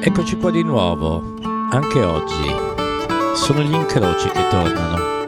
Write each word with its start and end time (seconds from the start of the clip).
Eccoci 0.00 0.36
qua 0.36 0.50
di 0.52 0.62
nuovo, 0.62 1.34
anche 1.70 2.02
oggi. 2.04 2.54
Sono 3.34 3.62
gli 3.62 3.74
incroci 3.74 4.28
che 4.28 4.48
tornano. 4.48 5.27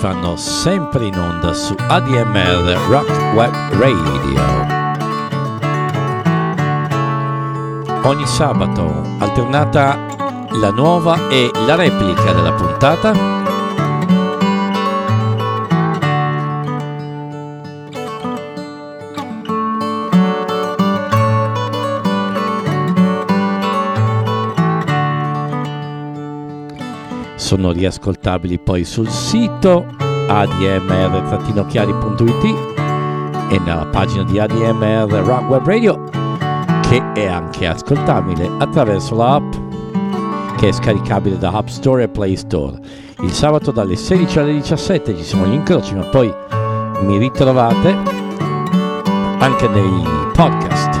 Che 0.00 0.06
fanno 0.06 0.34
sempre 0.36 1.04
in 1.06 1.18
onda 1.18 1.52
su 1.52 1.74
ADMR 1.76 2.78
Rock 2.88 3.34
Web 3.34 3.52
Radio. 3.72 4.40
Ogni 8.04 8.26
sabato 8.26 9.04
alternata 9.18 9.98
la 10.52 10.70
nuova 10.70 11.28
e 11.28 11.50
la 11.66 11.74
replica 11.74 12.32
della 12.32 12.52
puntata 12.52 13.29
sono 27.70 27.72
riascoltabili 27.72 28.58
poi 28.58 28.84
sul 28.84 29.08
sito 29.08 29.86
admr-chiari.it 30.26 32.44
e 33.48 33.58
nella 33.60 33.86
pagina 33.86 34.24
di 34.24 34.38
ADMR 34.38 35.10
Rock 35.24 35.48
Web 35.48 35.66
Radio 35.66 36.04
che 36.88 37.12
è 37.12 37.26
anche 37.26 37.66
ascoltabile 37.66 38.50
attraverso 38.58 39.14
l'app 39.14 39.54
che 40.56 40.68
è 40.68 40.72
scaricabile 40.72 41.38
da 41.38 41.52
App 41.52 41.68
Store 41.68 42.02
e 42.02 42.08
Play 42.08 42.36
Store. 42.36 42.76
Il 43.20 43.32
sabato 43.32 43.70
dalle 43.70 43.96
16 43.96 44.38
alle 44.38 44.52
17 44.52 45.16
ci 45.16 45.24
sono 45.24 45.46
gli 45.46 45.54
incroci, 45.54 45.94
ma 45.94 46.04
poi 46.04 46.30
mi 47.02 47.16
ritrovate 47.16 47.96
anche 49.38 49.68
nei 49.68 50.02
podcast. 50.34 50.99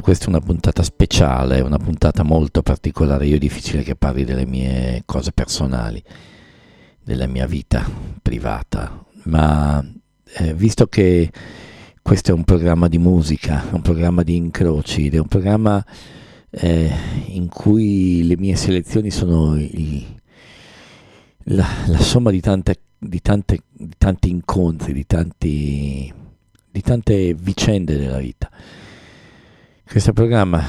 Questa 0.00 0.26
è 0.26 0.28
una 0.28 0.40
puntata 0.40 0.84
speciale, 0.84 1.60
una 1.60 1.78
puntata 1.78 2.22
molto 2.22 2.62
particolare. 2.62 3.26
Io 3.26 3.34
è 3.34 3.38
difficile 3.38 3.82
che 3.82 3.96
parli 3.96 4.24
delle 4.24 4.46
mie 4.46 5.02
cose 5.04 5.32
personali, 5.32 6.00
della 7.02 7.26
mia 7.26 7.46
vita 7.46 7.84
privata, 8.22 9.04
ma 9.24 9.84
eh, 10.36 10.54
visto 10.54 10.86
che 10.86 11.32
questo 12.00 12.30
è 12.30 12.34
un 12.34 12.44
programma 12.44 12.86
di 12.86 12.98
musica, 12.98 13.64
un 13.72 13.82
programma 13.82 14.22
di 14.22 14.36
incroci, 14.36 15.08
è 15.08 15.18
un 15.18 15.26
programma 15.26 15.84
eh, 16.50 16.90
in 17.26 17.48
cui 17.48 18.24
le 18.24 18.36
mie 18.36 18.54
selezioni 18.54 19.10
sono 19.10 19.56
il, 19.56 20.06
la, 21.44 21.66
la, 21.86 21.98
somma 21.98 22.30
di, 22.30 22.40
tante, 22.40 22.82
di, 22.98 23.20
tante, 23.20 23.62
di 23.72 23.94
tanti 23.98 24.30
incontri, 24.30 24.92
di, 24.92 25.06
tanti, 25.06 26.12
di 26.70 26.80
tante 26.82 27.34
vicende 27.34 27.98
della 27.98 28.18
vita. 28.18 28.48
Questo 29.92 30.14
programma, 30.14 30.64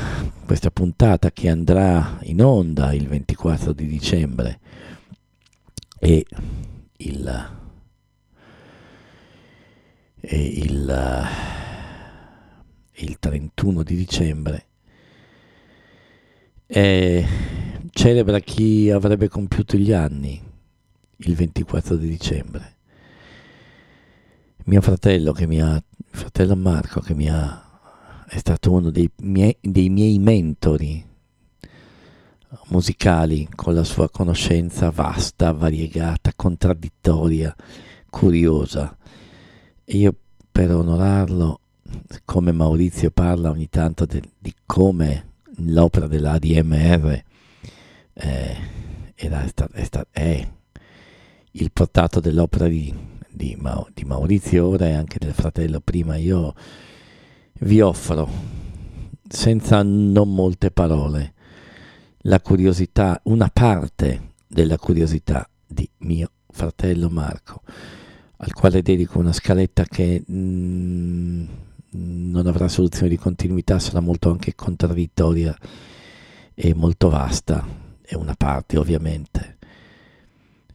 questa 0.46 0.70
puntata 0.70 1.32
che 1.32 1.48
andrà 1.48 2.20
in 2.24 2.44
onda 2.44 2.92
il 2.92 3.08
24 3.08 3.72
di 3.72 3.88
dicembre 3.88 4.60
e 5.98 6.26
il, 6.98 7.50
e 10.20 10.44
il, 10.44 11.28
il 12.96 13.18
31 13.18 13.84
di 13.84 13.96
dicembre 13.96 14.66
e 16.68 17.26
celebra 17.92 18.40
chi 18.40 18.90
avrebbe 18.90 19.30
compiuto 19.30 19.78
gli 19.78 19.94
anni 19.94 20.38
il 21.16 21.34
24 21.34 21.96
di 21.96 22.10
dicembre. 22.10 22.76
Mio 24.66 24.82
fratello, 24.82 25.32
che 25.32 25.48
mi 25.48 25.62
ha, 25.62 25.82
fratello 26.10 26.58
Marco, 26.58 27.00
che 27.00 27.14
mi 27.14 27.30
ha 27.30 27.63
è 28.34 28.40
stato 28.40 28.72
uno 28.72 28.90
dei 28.90 29.08
miei, 29.18 29.56
dei 29.62 29.90
miei 29.90 30.18
mentori 30.18 31.06
musicali 32.70 33.48
con 33.54 33.76
la 33.76 33.84
sua 33.84 34.10
conoscenza 34.10 34.90
vasta, 34.90 35.52
variegata, 35.52 36.34
contraddittoria, 36.36 37.56
curiosa. 38.10 38.98
E 39.86 39.98
io 39.98 40.16
per 40.52 40.74
onorarlo, 40.74 41.60
come 42.26 42.52
Maurizio 42.52 43.12
parla 43.12 43.52
ogni 43.52 43.70
tanto 43.70 44.06
de, 44.06 44.22
di 44.40 44.54
come 44.66 45.34
l'opera 45.58 46.08
dell'ADMR 46.08 47.24
eh, 48.14 48.58
era, 49.14 49.46
è, 49.72 50.08
è, 50.10 50.50
il 51.52 51.72
portato 51.72 52.20
dell'opera 52.20 52.68
di, 52.68 52.92
di, 53.30 53.56
di 53.94 54.04
Maurizio 54.06 54.68
ora 54.70 54.88
e 54.88 54.94
anche 54.94 55.20
del 55.20 55.34
fratello 55.34 55.80
prima, 55.82 56.16
io 56.16 56.56
vi 57.64 57.82
offro, 57.82 58.30
senza 59.28 59.82
non 59.84 60.34
molte 60.34 60.72
parole, 60.72 61.34
la 62.26 62.40
curiosità, 62.42 63.20
una 63.24 63.50
parte 63.52 64.32
della 64.48 64.78
curiosità 64.78 65.48
di 65.66 65.90
mio 66.00 66.30
fratello 66.50 67.10
Marco, 67.10 67.62
al 68.38 68.54
quale 68.54 68.82
dedico 68.82 69.20
una 69.20 69.34
scaletta 69.34 69.84
che 69.86 70.24
mm, 70.30 71.46
non 71.92 72.48
avrà 72.48 72.68
soluzione 72.68 73.10
di 73.10 73.18
continuità, 73.18 73.80
sarà 73.80 74.02
molto 74.02 74.30
anche 74.30 74.56
contraddittoria 74.56 75.58
e 76.54 76.74
molto 76.74 77.10
vasta, 77.10 77.66
è 78.02 78.16
una 78.16 78.36
parte 78.36 78.78
ovviamente. 78.78 79.58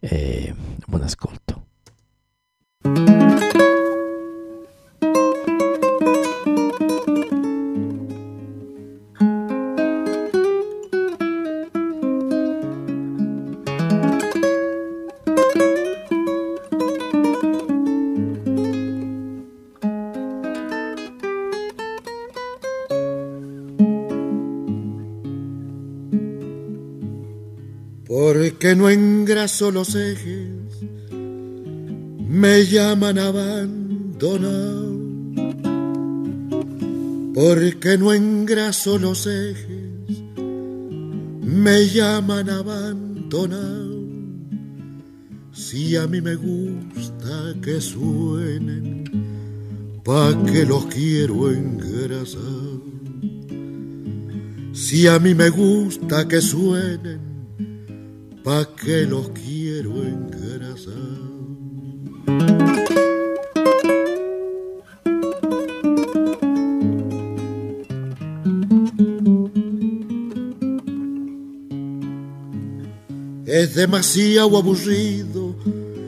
E 0.00 0.54
buon 0.86 1.02
ascolto. 1.02 1.47
Los 29.48 29.94
ejes, 29.94 30.50
me 31.10 32.66
llaman 32.66 33.18
abandonado. 33.18 34.98
Porque 37.34 37.96
no 37.98 38.12
engraso 38.12 38.98
los 38.98 39.26
ejes, 39.26 40.18
me 41.40 41.86
llaman 41.88 42.50
abandonado. 42.50 43.96
Si 45.52 45.96
a 45.96 46.06
mí 46.06 46.20
me 46.20 46.34
gusta 46.36 47.54
que 47.62 47.80
suenen, 47.80 49.04
pa' 50.04 50.36
que 50.44 50.66
los 50.66 50.86
quiero 50.86 51.50
engrasar. 51.50 52.42
Si 54.72 55.06
a 55.06 55.18
mí 55.18 55.34
me 55.34 55.48
gusta 55.48 56.28
que 56.28 56.40
suenen, 56.40 57.17
pa' 58.48 58.64
que 58.82 59.04
los 59.04 59.28
quiero 59.40 59.92
engrasar. 60.02 60.94
Es 73.44 73.74
demasiado 73.74 74.56
aburrido 74.56 75.54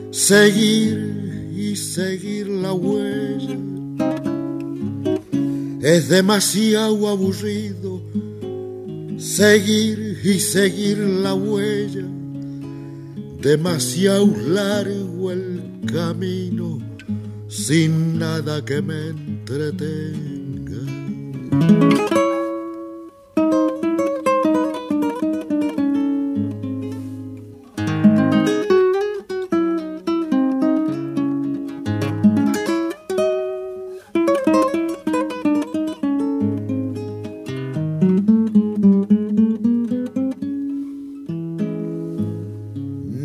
seguir 0.09 1.51
y 1.55 1.75
seguir 1.75 2.47
la 2.47 2.73
huella. 2.73 3.59
Es 5.83 6.09
demasiado 6.09 7.07
aburrido 7.07 8.01
seguir 9.21 10.19
y 10.23 10.39
seguir 10.39 10.97
la 10.97 11.35
huella. 11.35 11.70
Demasiado 13.41 14.27
largo 14.49 15.31
el 15.31 15.63
camino 15.91 16.77
sin 17.47 18.19
nada 18.19 18.63
que 18.63 18.83
me 18.83 19.09
entretenga. 19.09 20.31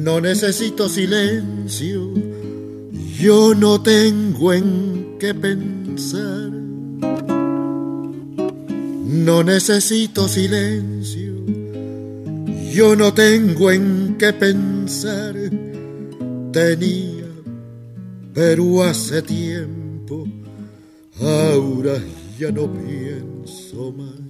No 0.06 0.20
necesito 0.20 0.88
silencio, 0.88 2.14
yo 3.18 3.56
no 3.56 3.82
tengo 3.82 4.52
en 4.52 5.16
qué 5.18 5.34
pensar. 5.34 6.48
No 9.04 9.42
necesito 9.42 10.28
silencio, 10.28 11.34
yo 12.72 12.94
no 12.94 13.12
tengo 13.14 13.72
en 13.72 14.14
qué 14.16 14.32
pensar. 14.32 15.34
Tenía, 16.52 17.26
pero 18.32 18.84
hace 18.84 19.22
tiempo, 19.22 20.24
ahora 21.20 21.98
ya 22.38 22.52
no 22.52 22.72
pienso 22.72 23.90
más. 23.90 24.20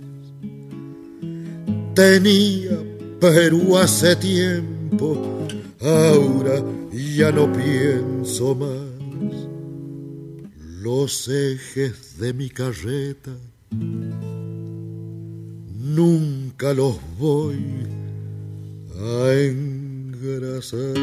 Tenía, 1.95 2.79
pero 3.21 3.77
hace 3.77 4.17
tiempo, 4.17 5.36
ahora 5.87 6.63
ya 6.93 7.31
no 7.31 7.53
pienso 7.53 8.55
más. 8.55 8.97
Los 10.83 11.29
ejes 11.29 12.19
de 12.19 12.33
mi 12.33 12.49
carreta 12.49 13.33
nunca 15.97 16.75
los 16.75 16.97
voy 17.19 17.87
a 18.99 19.33
engrasar. 19.33 20.95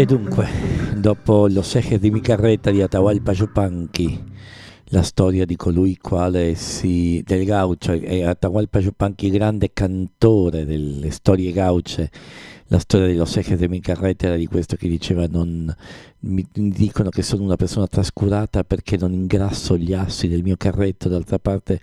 E 0.00 0.06
dunque, 0.06 0.48
dopo 0.96 1.46
Los 1.46 1.74
ejes 1.74 2.00
di 2.00 2.10
mi 2.10 2.22
carretta 2.22 2.70
di 2.70 2.80
Atahualpa 2.80 3.32
Yupanqui, 3.32 4.18
la 4.84 5.02
storia 5.02 5.44
di 5.44 5.56
colui 5.56 5.98
quale 5.98 6.54
si, 6.54 7.22
del 7.22 7.44
gaucho, 7.44 7.92
e 7.92 8.24
Atahualpa 8.24 8.78
Yupanqui 8.78 9.28
grande 9.28 9.74
cantore 9.74 10.64
delle 10.64 11.10
storie 11.10 11.52
gauche, 11.52 12.10
la 12.68 12.78
storia 12.78 13.08
di 13.08 13.14
Los 13.14 13.36
ejes 13.36 13.58
di 13.58 13.68
mi 13.68 13.80
carretta 13.80 14.28
era 14.28 14.36
di 14.36 14.46
questo 14.46 14.76
che 14.76 14.88
diceva 14.88 15.26
non, 15.26 15.70
mi 16.20 16.46
dicono 16.50 17.10
che 17.10 17.20
sono 17.20 17.42
una 17.42 17.56
persona 17.56 17.86
trascurata 17.86 18.64
perché 18.64 18.96
non 18.96 19.12
ingrasso 19.12 19.76
gli 19.76 19.92
assi 19.92 20.28
del 20.28 20.42
mio 20.42 20.56
carretto, 20.56 21.10
d'altra 21.10 21.38
parte 21.38 21.78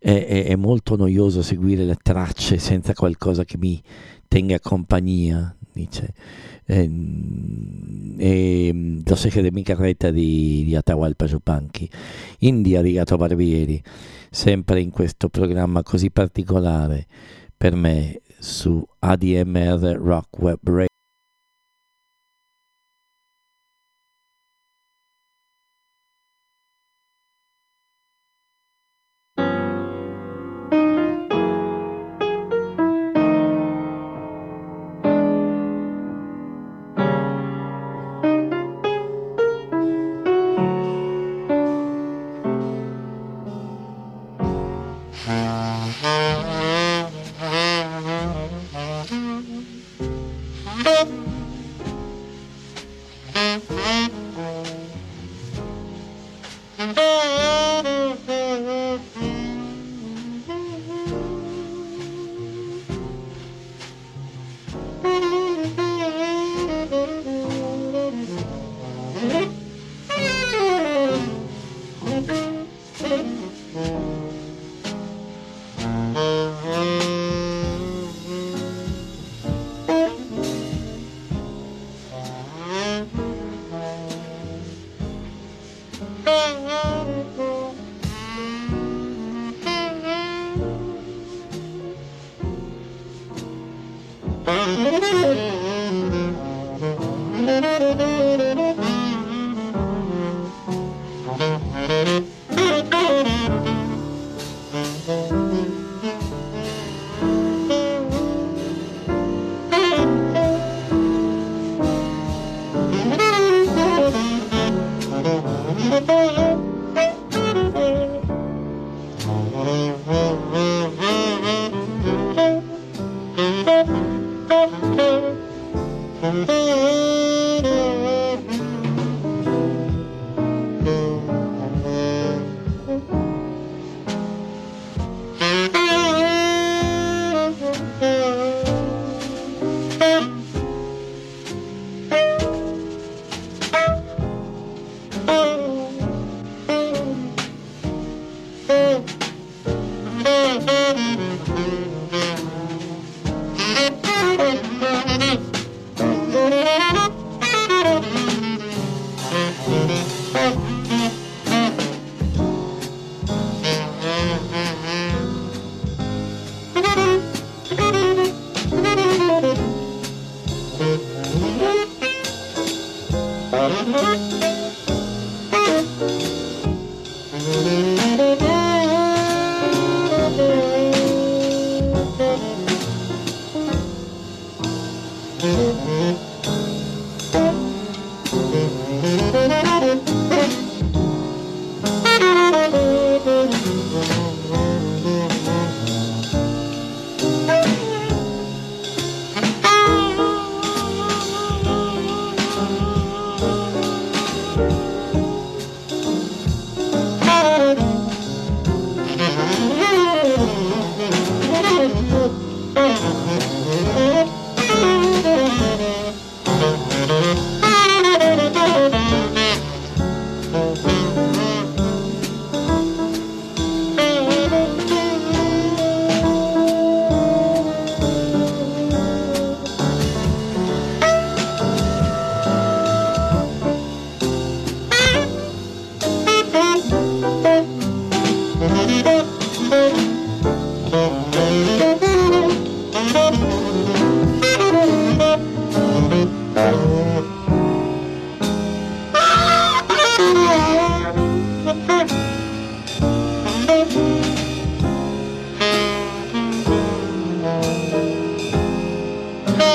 è, 0.00 0.26
è, 0.26 0.44
è 0.46 0.56
molto 0.56 0.96
noioso 0.96 1.42
seguire 1.42 1.84
le 1.84 1.96
tracce 2.02 2.58
senza 2.58 2.92
qualcosa 2.92 3.44
che 3.44 3.56
mi 3.56 3.80
tenga 4.28 4.58
compagnia, 4.58 5.55
dice 5.76 6.14
eh, 6.64 6.90
e 8.18 9.00
Lo 9.04 9.14
Secre 9.14 9.42
de 9.42 9.52
mi 9.52 9.62
carretta 9.62 10.10
di, 10.10 10.64
di 10.64 10.74
Atahualpa 10.74 11.26
Yupanqui. 11.26 11.88
India 12.40 12.80
di 12.80 12.92
Gato 12.92 13.16
Barbieri, 13.16 13.82
sempre 14.30 14.80
in 14.80 14.90
questo 14.90 15.28
programma 15.28 15.82
così 15.82 16.10
particolare 16.10 17.06
per 17.56 17.74
me 17.74 18.20
su 18.38 18.84
ADMR 19.00 19.98
Rock 19.98 20.38
Web 20.38 20.58
Radio. 20.64 20.95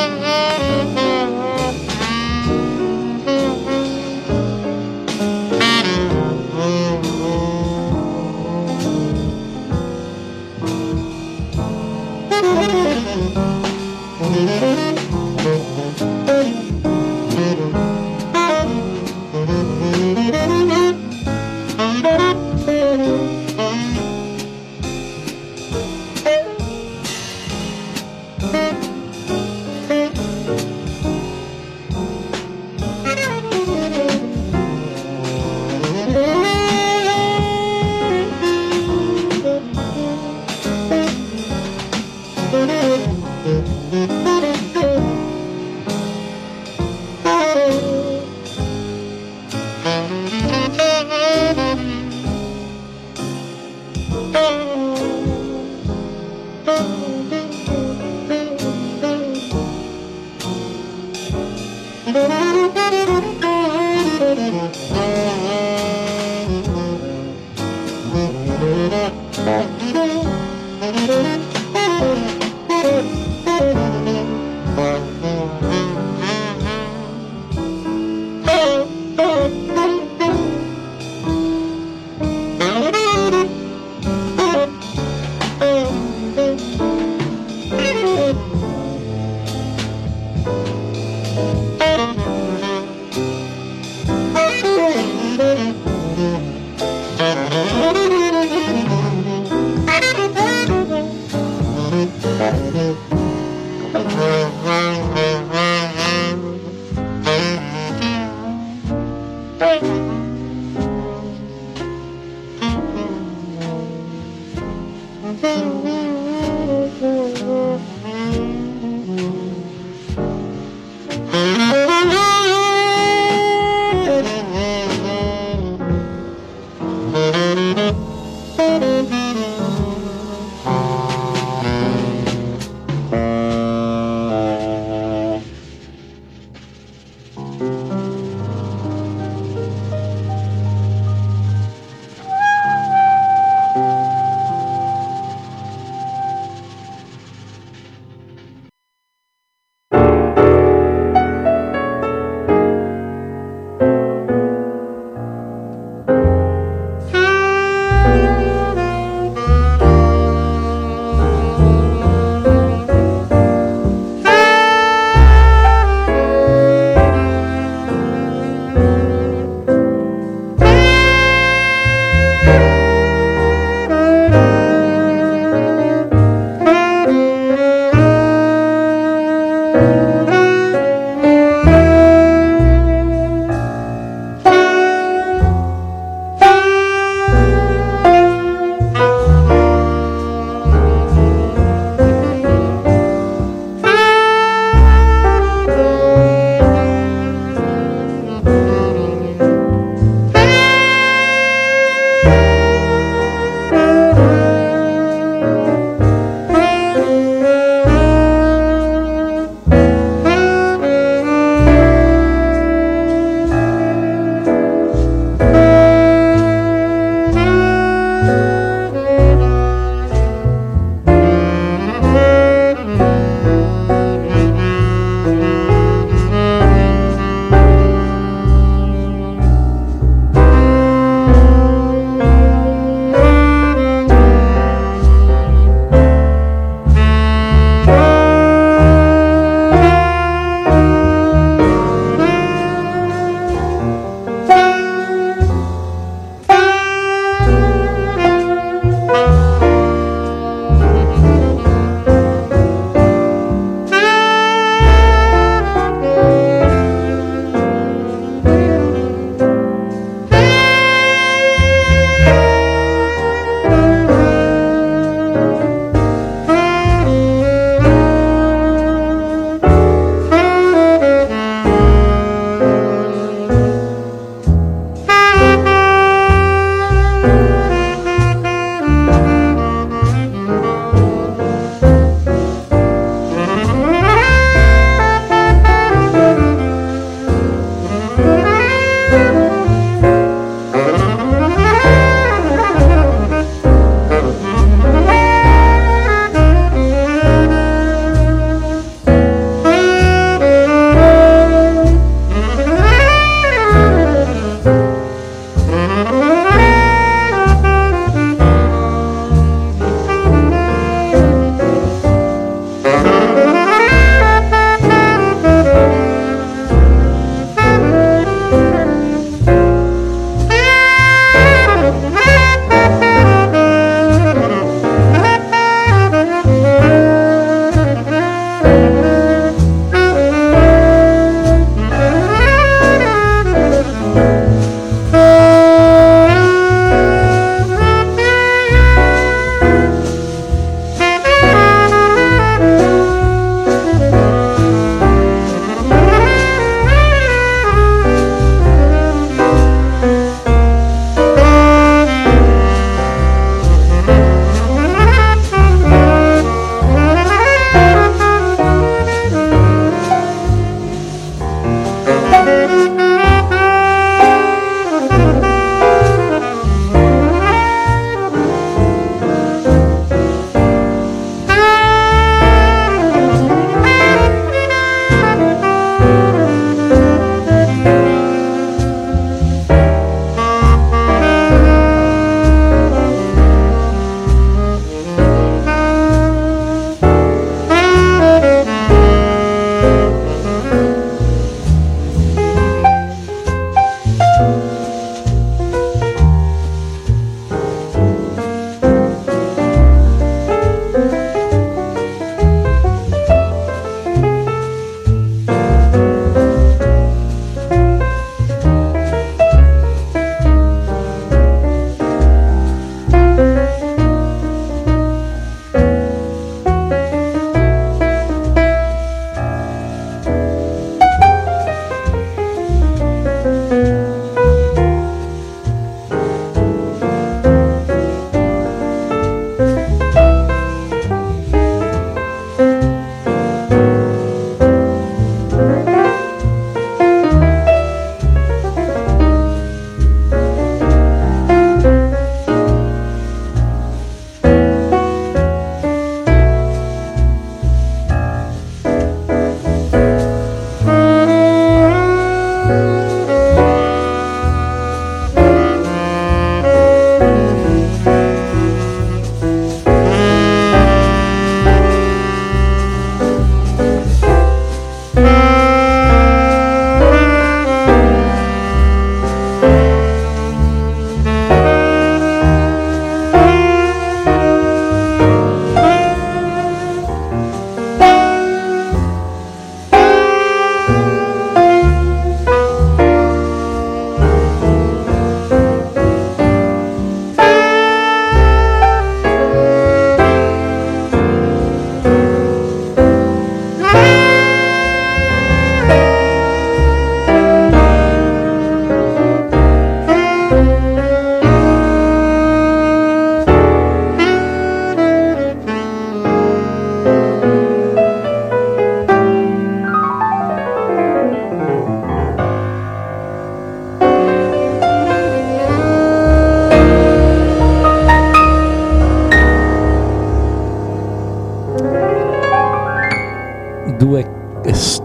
Mm-hmm. 0.02 0.61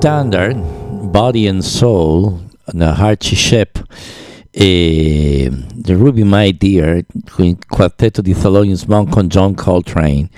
Standard 0.06 0.56
Body 1.10 1.48
and 1.48 1.62
Soul, 1.62 2.38
Archie 2.78 3.36
Shep 3.36 3.82
e 4.52 5.50
The 5.74 5.94
Ruby 5.94 6.22
My 6.22 6.56
Dear, 6.56 7.04
il 7.38 7.58
quartetto 7.66 8.22
di 8.22 8.32
Thelonious 8.32 8.84
Monk 8.84 9.10
con 9.10 9.26
John 9.26 9.54
Coltrane 9.54 10.28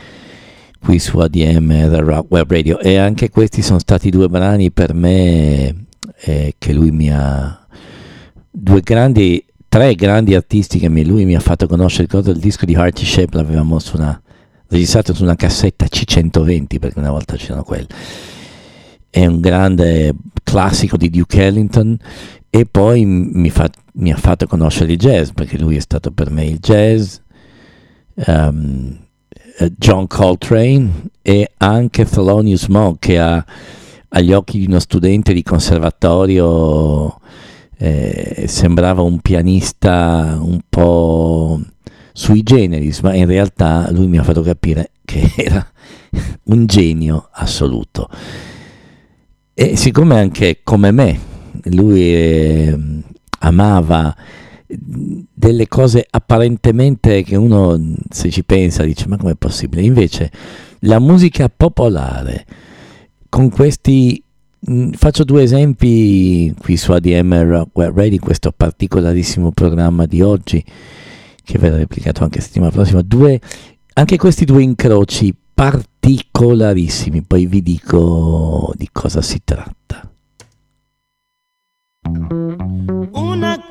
qui 0.81 0.99
su 0.99 1.19
ADM 1.19 2.01
Rock 2.01 2.31
Web 2.31 2.51
Radio. 2.51 2.79
E 2.79 2.97
anche 2.97 3.29
questi 3.29 3.61
sono 3.61 3.79
stati 3.79 4.09
due 4.09 4.31
brani 4.31 4.71
per 4.71 4.95
me 4.95 5.85
eh, 6.23 6.55
che 6.57 6.73
lui 6.73 6.91
mi 6.91 7.13
ha 7.13 7.67
due 8.51 8.81
grandi 8.81 9.45
tre 9.69 9.95
grandi 9.95 10.35
artisti 10.35 10.79
che 10.79 10.89
lui 10.89 11.27
mi 11.27 11.37
ha 11.37 11.41
fatto 11.41 11.67
conoscere. 11.67 12.05
Ricordo 12.05 12.31
il 12.31 12.39
disco 12.39 12.65
di 12.65 12.75
Archie 12.75 13.05
Shep 13.07 13.35
l'avevamo 13.35 13.79
su 13.79 13.99
una 13.99 14.19
registrato 14.69 15.13
su 15.13 15.25
una 15.25 15.37
cassetta 15.37 15.85
C120 15.85 16.79
perché 16.79 16.99
una 16.99 17.11
volta 17.11 17.37
c'erano 17.37 17.65
quelle 17.65 17.87
è 19.11 19.27
un 19.27 19.41
grande 19.41 20.15
classico 20.43 20.97
di 20.97 21.11
Duke 21.11 21.45
Ellington 21.45 21.97
e 22.51 22.67
poi 22.67 23.05
mi, 23.05 23.51
fa, 23.51 23.69
mi, 23.95 24.13
ha 24.13 24.17
fatto 24.17 24.47
conoscere 24.47 24.93
il 24.93 24.99
jazz 24.99 25.31
perché 25.31 25.59
lui 25.59 25.77
è 25.77 25.81
stato 25.81 26.11
per 26.11 26.31
me 26.31 26.45
il 26.45 26.59
jazz 26.59 27.17
um, 28.27 28.97
John 29.77 30.07
Coltrane 30.07 31.11
e 31.23 31.53
anche 31.59 32.05
Thelonious 32.05 32.67
Monk 32.67 32.99
che 33.01 33.19
ha 33.19 33.45
agli 34.11 34.33
occhi 34.33 34.59
di 34.59 34.67
uno 34.67 34.79
studente 34.79 35.33
di 35.33 35.43
conservatorio 35.43 37.19
eh, 37.77 38.45
sembrava 38.49 39.03
un 39.03 39.21
pianista 39.21 40.39
un 40.41 40.61
po' 40.69 41.61
sui 42.13 42.43
generis, 42.43 43.01
ma 43.01 43.15
in 43.15 43.27
realtà 43.27 43.91
lui 43.93 44.09
mi 44.09 44.19
ha 44.19 44.25
fatto 44.25 44.43
capire 44.43 44.91
che 45.05 45.33
era 45.37 45.65
un 46.45 46.67
genio 46.67 47.29
assoluto. 47.33 48.09
E 49.61 49.75
siccome 49.75 50.17
anche 50.17 50.61
come 50.63 50.93
me 50.93 51.19
lui 51.65 52.15
eh, 52.15 52.79
amava 53.41 54.15
delle 54.69 55.67
cose 55.67 56.07
apparentemente 56.09 57.25
che 57.25 57.35
uno 57.35 57.77
se 58.09 58.31
ci 58.31 58.45
pensa 58.45 58.85
dice 58.85 59.09
ma 59.09 59.17
com'è 59.17 59.35
possibile? 59.35 59.83
Invece 59.83 60.31
la 60.83 61.01
musica 61.01 61.49
popolare 61.49 62.47
con 63.29 63.51
questi 63.51 64.23
faccio 64.93 65.25
due 65.25 65.43
esempi 65.43 66.55
qui 66.57 66.77
su 66.77 66.93
ADM 66.93 67.67
Radio 67.73 68.19
questo 68.21 68.53
particolarissimo 68.57 69.51
programma 69.51 70.07
di 70.07 70.23
oggi 70.23 70.65
che 71.43 71.59
verrà 71.59 71.79
replicato 71.79 72.23
anche 72.23 72.41
settimana 72.41 72.71
prossima. 72.71 73.03
Due 73.03 73.41
anche 73.95 74.17
questi 74.19 74.45
due 74.45 74.63
incroci 74.63 75.35
particolarissimi, 75.59 77.23
poi 77.23 77.47
vi 77.47 77.63
dico 77.63 78.73
di 78.77 78.89
cosa 78.93 79.21
si 79.21 79.41
tratta. 79.43 80.09
Una 83.11 83.67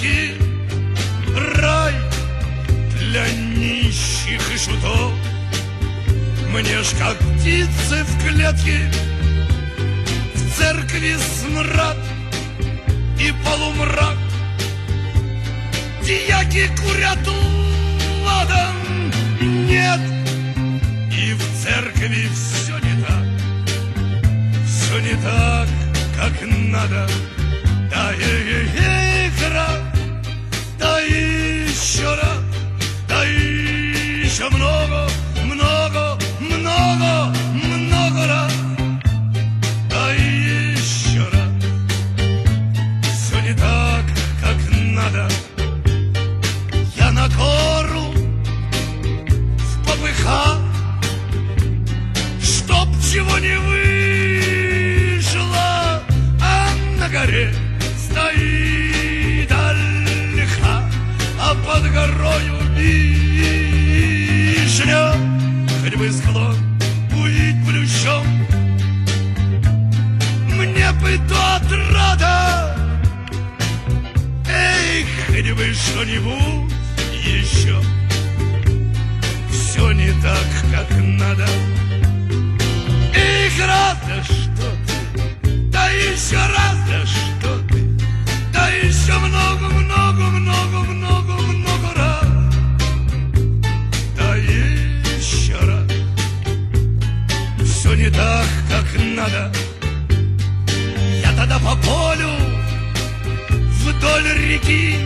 салфетки, 0.00 0.34
рай 1.60 1.94
для 2.98 3.28
нищих 3.30 4.40
и 4.54 4.58
шутов. 4.58 5.12
Мне 6.52 6.82
ж 6.82 6.86
как 6.98 7.16
птицы 7.18 8.04
в 8.04 8.22
клетке, 8.22 8.90
в 10.34 10.58
церкви 10.58 11.16
смрад 11.16 11.96
и 13.18 13.32
полумрак. 13.44 14.16
Дьяки 16.02 16.68
курят 16.80 17.26
ладан, 18.24 19.12
нет, 19.40 20.00
и 21.12 21.34
в 21.34 21.62
церкви 21.62 22.28
все 22.34 22.78
не 22.78 23.02
так 23.02 23.30
все 24.66 24.98
не 25.00 25.14
так, 25.22 25.68
как 26.16 26.32
надо. 26.48 27.06
Да 27.90 28.12
и 28.12 29.28
игра, 29.28 29.89
да 30.80 30.98
еще 31.00 32.08
раз, 32.14 32.40
да 33.06 33.22
еще 33.24 34.48
много, 34.48 35.06
много, 35.44 36.18
много, 36.40 37.34
то 71.70 71.76
отрада, 71.76 72.74
эй, 74.48 75.06
хоть 75.26 75.50
бы 75.52 75.72
что-нибудь 75.72 76.72
еще. 77.24 77.80
Все 79.50 79.92
не 79.92 80.10
так, 80.20 80.46
как 80.72 80.90
надо. 80.98 81.46
Их 83.14 83.66
раз, 83.66 83.96
да 84.06 84.22
что 84.24 84.70
ты, 84.86 85.50
да 85.70 85.90
еще 85.90 86.36
раз, 86.36 86.76
да 86.88 87.06
что 87.06 87.58
ты, 87.68 87.88
да 88.52 88.68
еще 88.70 89.16
много, 89.18 89.68
много, 89.68 90.22
много, 90.22 90.78
много, 90.80 91.32
много 91.32 91.94
раз, 91.94 92.54
да 94.16 94.36
еще. 94.36 95.60
Все 97.64 97.94
не 97.94 98.10
так, 98.10 98.46
как 98.68 98.86
надо. 99.00 99.52
Полю 101.84 102.30
вдоль 103.80 104.32
реки. 104.34 104.96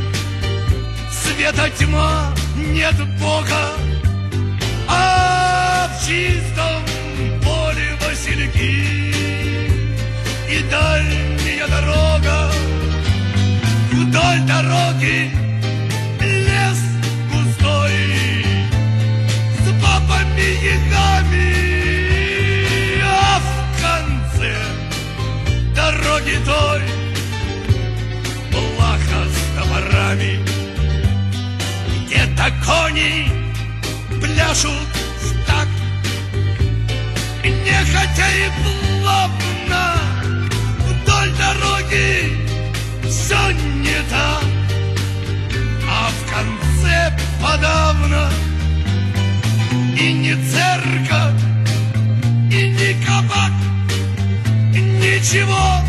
Света 1.11 1.71
тьма, 1.71 2.35
нет 2.57 2.95
Бога, 3.21 3.73
а 4.89 5.89
в 5.89 6.07
чистом 6.07 6.83
поле 7.43 7.97
васильки. 8.01 9.13
И 10.51 10.63
дальняя 10.71 11.67
дорога. 11.67 12.51
Вдоль 13.93 14.41
дороги 14.47 15.44
конце 47.65 47.85
подавно 47.95 48.31
И 49.99 50.13
не 50.13 50.35
церковь, 50.35 51.41
и 52.51 52.69
не 52.69 53.05
кабак 53.05 53.53
Ничего 54.73 55.81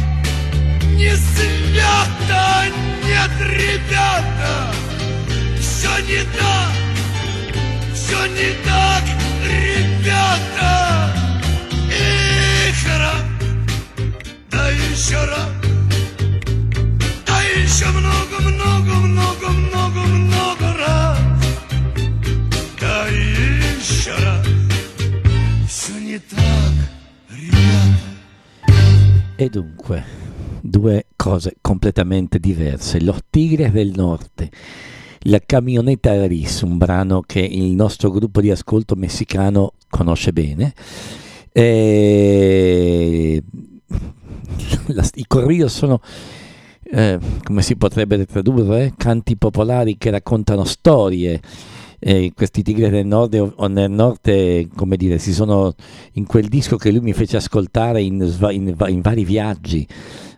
не 0.94 1.14
свято. 1.16 2.66
Нет, 3.04 3.32
ребята, 3.40 4.72
все 5.60 5.90
не 6.08 6.24
так 6.38 6.72
все 7.94 8.28
не 8.28 8.54
так, 8.64 9.04
ребята. 9.44 11.12
Их 11.90 13.00
раз, 13.00 13.24
да 14.52 14.70
еще 14.70 15.18
раз, 15.26 15.55
E 29.38 29.50
dunque, 29.50 30.02
due 30.62 31.08
cose 31.18 31.58
completamente 31.60 32.40
diverse. 32.40 33.02
Los 33.02 33.20
Tigres 33.30 33.74
del 33.74 33.92
Norte, 33.94 34.50
la 35.24 35.42
camioneta 35.46 36.26
Ris, 36.26 36.62
un 36.62 36.78
brano 36.78 37.20
che 37.20 37.42
il 37.42 37.74
nostro 37.74 38.12
gruppo 38.12 38.40
di 38.40 38.50
ascolto 38.50 38.96
messicano 38.96 39.74
conosce 39.90 40.32
bene. 40.32 40.74
E... 41.52 43.44
I 45.16 45.26
corridos 45.28 45.74
sono, 45.74 46.00
eh, 46.84 47.20
come 47.44 47.62
si 47.62 47.76
potrebbe 47.76 48.26
tradurre, 48.26 48.94
canti 48.96 49.36
popolari 49.36 49.98
che 49.98 50.12
raccontano 50.12 50.64
storie. 50.64 51.42
E 52.00 52.32
questi 52.36 52.62
tigri 52.62 52.90
del 52.90 53.06
nord 53.06 53.54
o 53.56 53.68
nel 53.68 53.90
nord, 53.90 54.28
eh, 54.28 54.68
come 54.76 54.98
dire, 54.98 55.18
si 55.18 55.34
sono 55.34 55.74
in 56.14 56.26
quel 56.26 56.48
disco 56.48 56.78
che 56.78 56.92
lui 56.92 57.02
mi 57.02 57.14
fece 57.14 57.38
ascoltare 57.38 58.02
in, 58.02 58.22
in 58.52 58.76
in 58.88 59.02
vari 59.02 59.24
viaggi. 59.24 59.88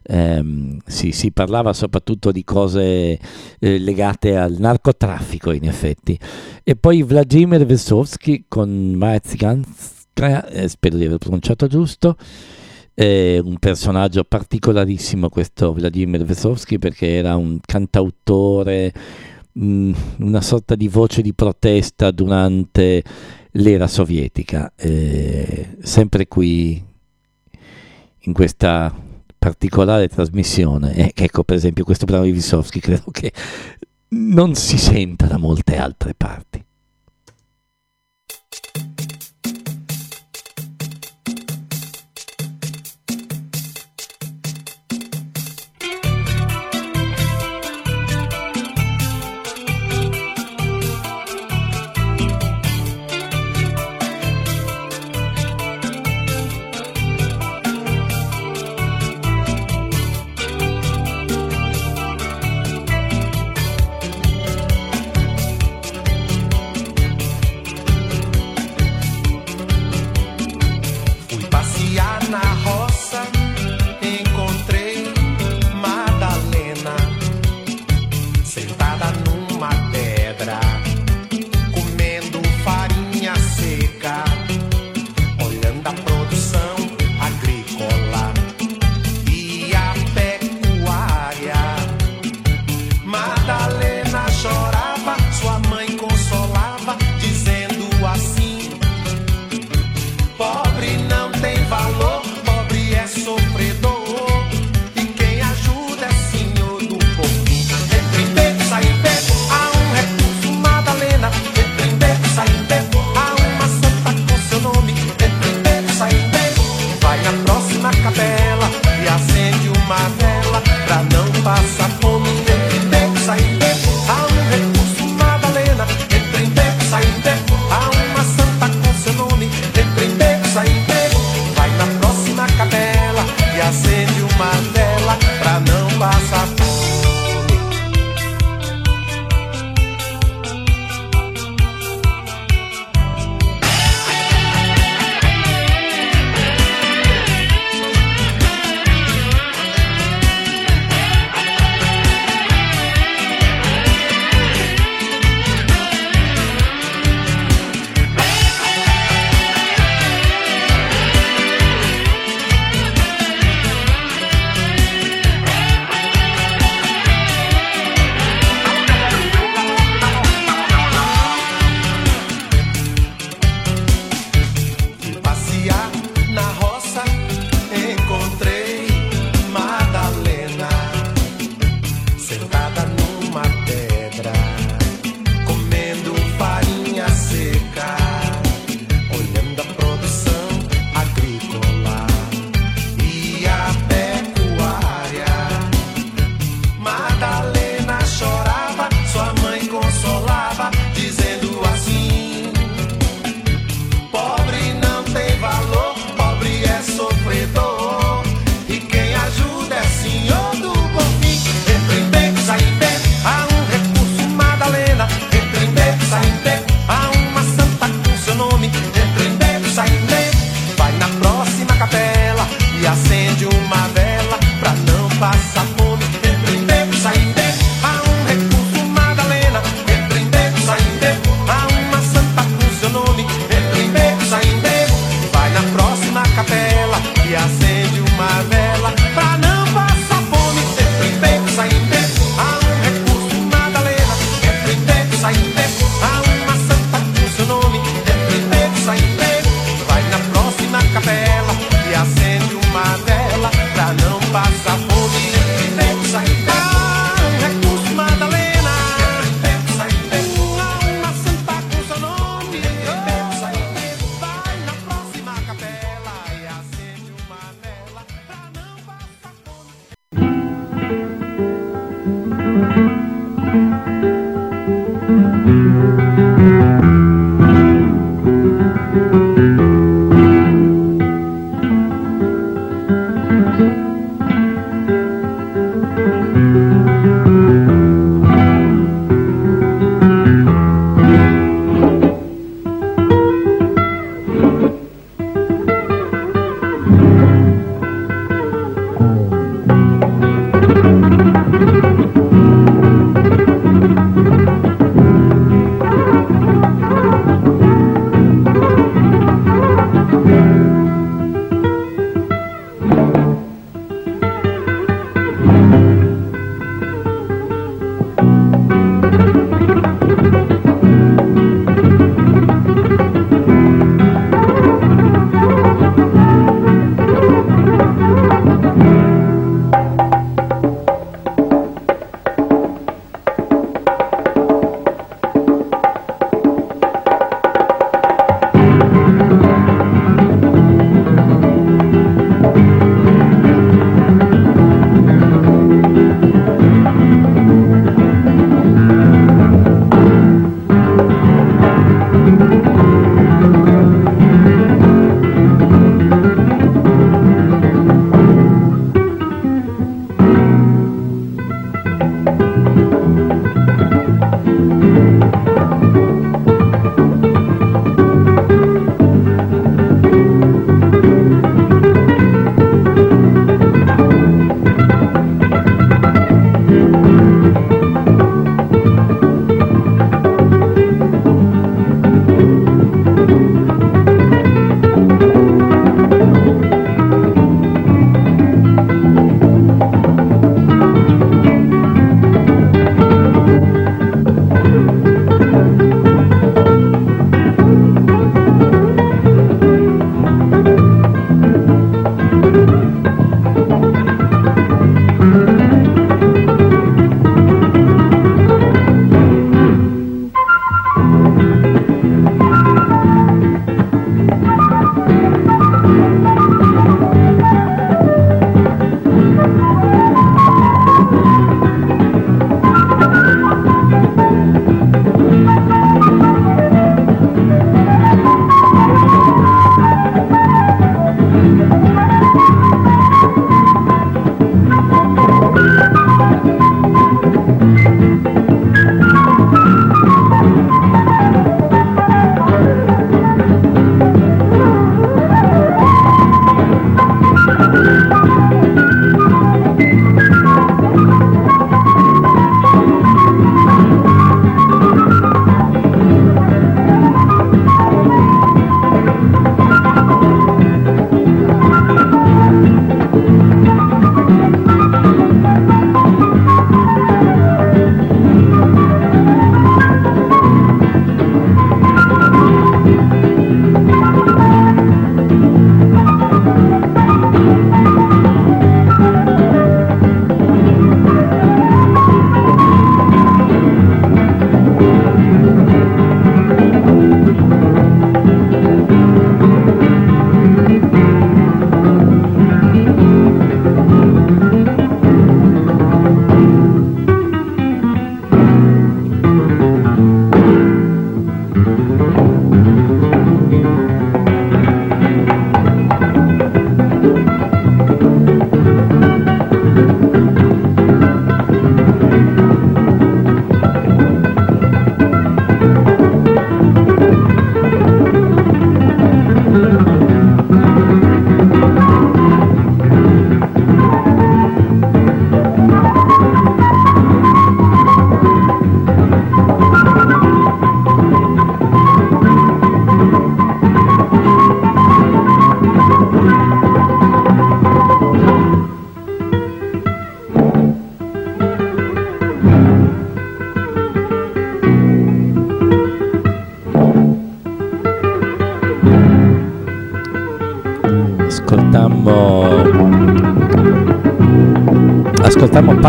ehm, 0.08 0.80
si, 0.86 1.12
si 1.12 1.32
parlava 1.32 1.74
soprattutto 1.74 2.32
di 2.32 2.44
cose 2.44 3.20
eh, 3.60 3.78
legate 3.80 4.38
al 4.38 4.56
narcotraffico, 4.58 5.52
in 5.52 5.68
effetti. 5.68 6.18
E 6.64 6.76
poi 6.76 7.04
Vladimir 7.04 7.66
Vesovsky 7.66 8.46
con 8.48 8.94
Maya 8.96 9.20
Tsiganskaya, 9.20 10.48
eh, 10.48 10.68
spero 10.68 10.98
di 10.98 11.06
aver 11.06 11.18
pronunciato 11.18 11.68
giusto. 11.68 12.16
È 12.94 13.38
un 13.38 13.58
personaggio 13.60 14.24
particolarissimo 14.24 15.30
questo 15.30 15.72
Vladimir 15.72 16.24
Vesovsky 16.24 16.80
perché 16.80 17.16
era 17.18 17.36
un 17.36 17.60
cantautore, 17.64 18.92
una 19.60 20.42
sorta 20.42 20.76
di 20.76 20.88
voce 20.88 21.22
di 21.22 21.34
protesta 21.34 22.12
durante 22.12 23.04
l'era 23.52 23.88
sovietica, 23.88 24.72
eh, 24.76 25.78
sempre 25.82 26.28
qui 26.28 26.84
in 28.20 28.34
questa 28.34 28.94
particolare 29.38 30.10
trasmissione. 30.10 30.96
E, 30.96 31.12
ecco, 31.16 31.44
per 31.44 31.56
esempio, 31.56 31.84
questo 31.84 32.06
brano 32.06 32.26
di 32.26 32.32
Visovski 32.32 32.80
credo 32.80 33.10
che 33.12 33.32
non 34.10 34.56
si 34.56 34.78
senta 34.78 35.26
da 35.26 35.38
molte 35.38 35.78
altre 35.78 36.14
parti. 36.16 36.64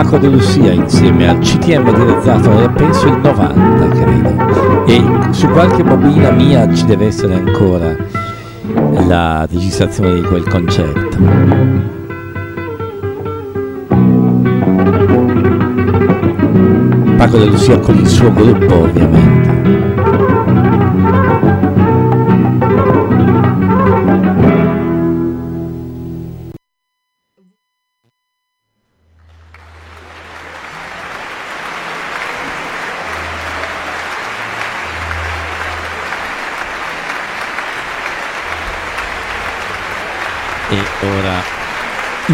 Paco 0.09 0.21
de 0.21 0.31
Lucia 0.31 0.73
insieme 0.73 1.29
al 1.29 1.39
CTM 1.39 1.93
dirizzato 1.93 2.63
e 2.63 2.71
penso 2.71 3.09
il 3.09 3.19
90 3.19 3.89
credo. 3.89 4.87
E 4.87 5.35
su 5.35 5.47
qualche 5.49 5.85
bobina 5.85 6.31
mia 6.31 6.67
ci 6.73 6.87
deve 6.87 7.09
essere 7.09 7.35
ancora 7.35 7.95
la 9.07 9.45
registrazione 9.45 10.15
di 10.15 10.23
quel 10.23 10.49
concerto. 10.49 11.19
Paco 17.19 17.37
de 17.37 17.45
Lucia 17.45 17.79
con 17.79 17.95
il 17.99 18.09
suo 18.09 18.33
gruppo 18.33 18.77
ovviamente 18.77 19.58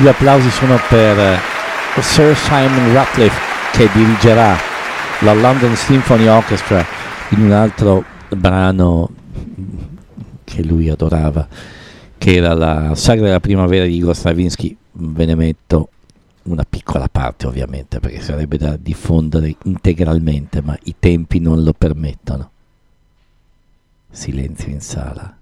gli 0.04 0.08
applausi 0.08 0.50
sono 0.50 0.78
per 0.90 1.40
Sir 1.98 2.36
Simon 2.36 2.92
Ratcliffe 2.92 3.40
che 3.72 3.88
dirigerà 3.94 4.54
la 5.20 5.32
London 5.32 5.74
Symphony 5.74 6.26
Orchestra 6.26 6.84
in 7.30 7.40
un 7.40 7.52
altro 7.52 8.04
brano 8.28 9.08
che 10.44 10.62
lui 10.62 10.90
adorava, 10.90 11.48
che 12.18 12.34
era 12.34 12.52
la 12.52 12.94
Sagra 12.94 13.24
della 13.24 13.40
primavera 13.40 13.86
di 13.86 13.96
Igor 13.96 14.14
Stravinsky. 14.14 14.76
Ve 14.92 15.24
ne 15.24 15.34
metto 15.36 15.88
una 16.42 16.66
piccola 16.68 17.08
parte 17.10 17.46
ovviamente 17.46 17.98
perché 17.98 18.20
sarebbe 18.20 18.58
da 18.58 18.76
diffondere 18.76 19.56
integralmente, 19.62 20.60
ma 20.60 20.76
i 20.82 20.96
tempi 20.98 21.38
non 21.40 21.62
lo 21.62 21.72
permettono. 21.72 22.50
Silenzio 24.10 24.68
in 24.68 24.82
sala. 24.82 25.34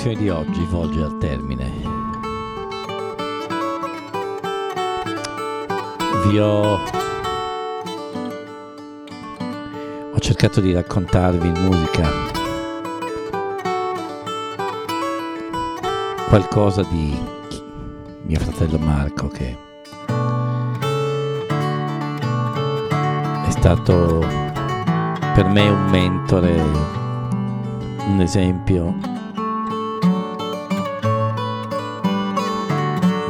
Trasmissione 0.00 0.16
di 0.16 0.28
oggi 0.30 0.64
volge 0.64 1.02
al 1.02 1.18
termine. 1.18 1.70
Vi 6.26 6.38
ho... 6.38 6.78
ho 10.12 10.18
cercato 10.18 10.60
di 10.60 10.72
raccontarvi 10.72 11.46
in 11.48 11.64
musica 11.64 12.08
qualcosa 16.28 16.82
di 16.84 17.18
mio 18.22 18.38
fratello 18.38 18.78
Marco 18.78 19.28
che 19.28 19.56
è 23.46 23.50
stato 23.50 24.18
per 25.34 25.46
me 25.46 25.68
un 25.68 25.90
mentore, 25.90 26.62
un 28.06 28.20
esempio 28.20 29.18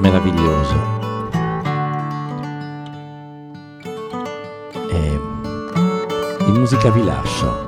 meraviglioso. 0.00 0.98
E 4.90 5.20
in 6.46 6.54
musica 6.54 6.90
vi 6.90 7.04
lascio. 7.04 7.66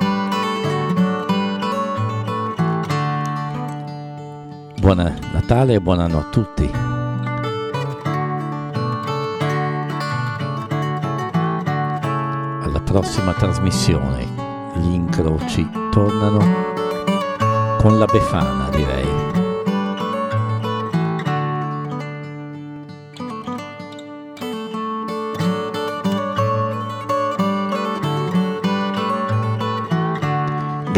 Buon 4.78 5.18
Natale 5.32 5.74
e 5.74 5.80
buon 5.80 6.00
anno 6.00 6.18
a 6.18 6.24
tutti. 6.24 6.70
Alla 12.62 12.80
prossima 12.84 13.32
trasmissione 13.32 14.26
gli 14.74 14.92
incroci 14.92 15.68
tornano 15.90 16.70
con 17.78 17.98
la 17.98 18.06
Befana, 18.06 18.68
direi. 18.70 19.31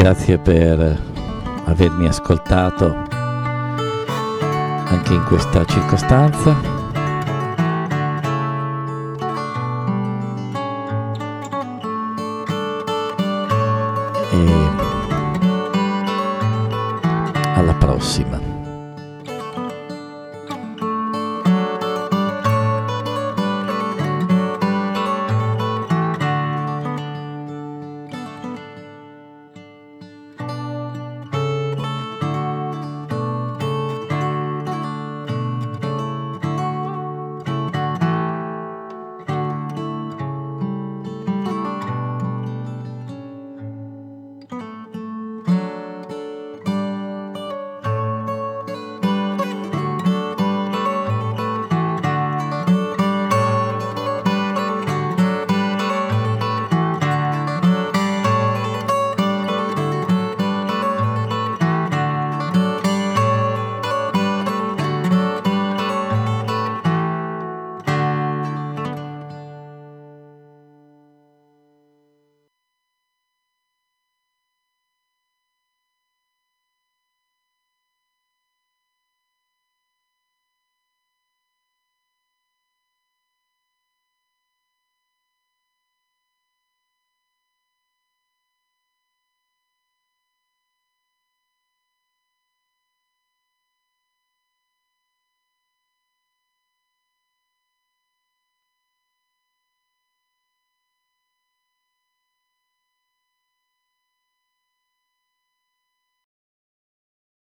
Grazie 0.05 0.37
per 0.37 1.01
avermi 1.65 2.07
ascoltato 2.07 2.95
anche 4.85 5.15
in 5.15 5.25
questa 5.25 5.65
circostanza. 5.65 6.74